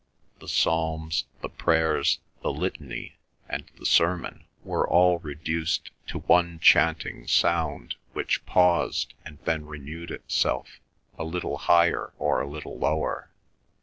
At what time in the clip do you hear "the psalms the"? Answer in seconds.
0.39-1.49